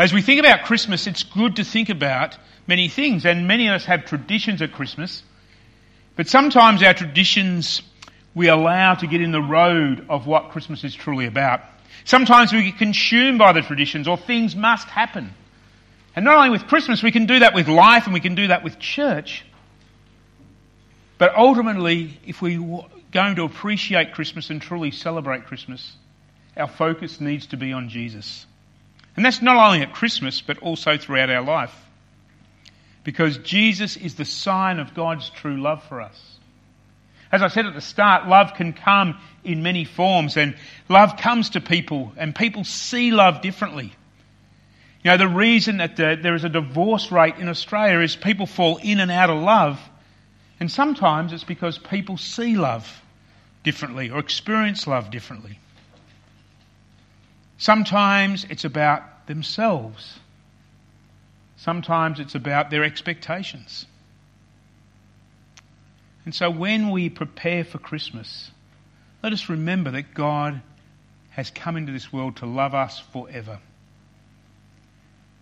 [0.00, 2.34] As we think about Christmas, it's good to think about
[2.66, 5.22] many things, and many of us have traditions at Christmas,
[6.16, 7.82] but sometimes our traditions
[8.34, 11.60] we allow to get in the road of what Christmas is truly about.
[12.06, 15.34] Sometimes we get consumed by the traditions or things must happen.
[16.16, 18.48] And not only with Christmas, we can do that with life and we can do
[18.48, 19.44] that with church.
[21.18, 25.94] But ultimately, if we're going to appreciate Christmas and truly celebrate Christmas,
[26.56, 28.46] our focus needs to be on Jesus.
[29.20, 31.74] And that's not only at Christmas, but also throughout our life.
[33.04, 36.18] Because Jesus is the sign of God's true love for us.
[37.30, 40.56] As I said at the start, love can come in many forms, and
[40.88, 43.92] love comes to people, and people see love differently.
[45.04, 48.46] You know, the reason that the, there is a divorce rate in Australia is people
[48.46, 49.78] fall in and out of love,
[50.60, 53.02] and sometimes it's because people see love
[53.64, 55.58] differently or experience love differently.
[57.60, 60.18] Sometimes it's about themselves.
[61.58, 63.84] Sometimes it's about their expectations.
[66.24, 68.50] And so when we prepare for Christmas,
[69.22, 70.62] let us remember that God
[71.32, 73.58] has come into this world to love us forever.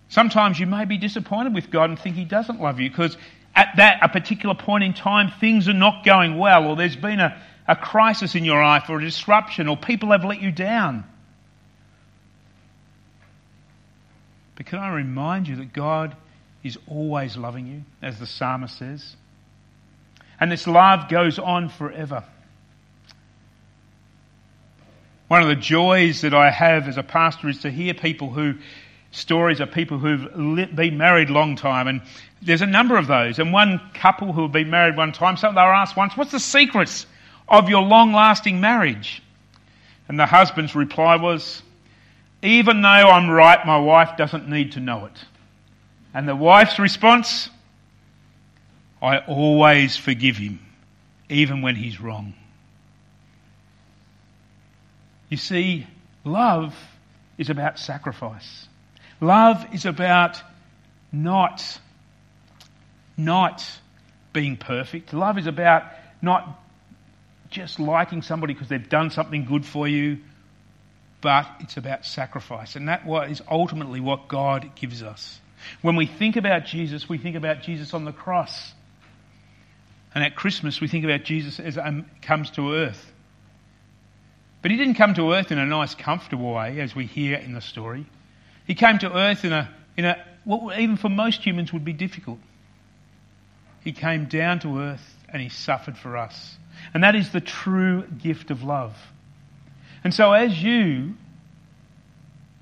[0.09, 3.17] Sometimes you may be disappointed with God and think He doesn't love you because
[3.55, 7.21] at that a particular point in time things are not going well or there's been
[7.21, 11.05] a, a crisis in your life or a disruption or people have let you down.
[14.59, 16.17] But can I remind you that God
[16.65, 19.15] is always loving you, as the psalmist says?
[20.41, 22.25] And this love goes on forever.
[25.29, 28.55] One of the joys that I have as a pastor is to hear people who,
[29.13, 31.87] stories of people who've been married a long time.
[31.87, 32.03] And
[32.43, 33.39] there's a number of those.
[33.39, 36.33] And one couple who have been married one time, so they were asked once, what's
[36.33, 37.07] the secrets
[37.47, 39.23] of your long lasting marriage?
[40.09, 41.63] And the husband's reply was,
[42.43, 45.25] even though I'm right, my wife doesn't need to know it.
[46.15, 47.51] And the wife's response,
[49.03, 50.61] I always forgive him,
[51.29, 52.35] even when he's wrong.
[55.29, 55.87] You see,
[56.25, 56.75] love
[57.37, 58.67] is about sacrifice.
[59.21, 60.41] Love is about
[61.13, 61.63] not,
[63.17, 63.65] not
[64.33, 65.13] being perfect.
[65.13, 65.85] Love is about
[66.23, 66.61] not
[67.51, 70.19] just liking somebody because they've done something good for you,
[71.21, 72.77] but it's about sacrifice.
[72.77, 75.41] And that is ultimately what God gives us.
[75.83, 78.73] When we think about Jesus, we think about Jesus on the cross.
[80.15, 83.13] And at Christmas, we think about Jesus as um, comes to earth.
[84.63, 87.53] But he didn't come to earth in a nice, comfortable way, as we hear in
[87.53, 88.07] the story.
[88.67, 91.93] He came to earth in a, in a what even for most humans would be
[91.93, 92.39] difficult.
[93.85, 96.57] He came down to earth and he suffered for us.
[96.95, 98.97] And that is the true gift of love.
[100.05, 101.15] And so, as you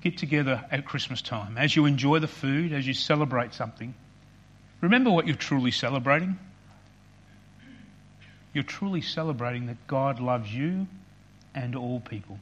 [0.02, 3.94] get together at Christmas time, as you enjoy the food, as you celebrate something,
[4.80, 6.38] remember what you're truly celebrating
[8.56, 10.86] you're truly celebrating that God loves you
[11.54, 12.38] and all people.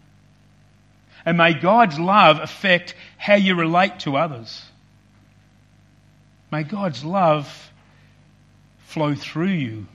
[1.26, 4.62] And may God's love affect how you relate to others.
[6.52, 7.72] May God's love
[8.84, 9.86] flow through you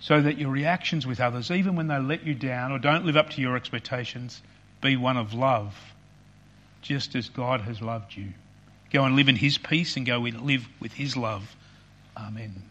[0.00, 3.16] so that your reactions with others, even when they let you down or don't live
[3.16, 4.42] up to your expectations,
[4.80, 5.74] be one of love,
[6.80, 8.28] just as God has loved you.
[8.90, 11.54] Go and live in His peace and go and live with His love.
[12.16, 12.62] Amen.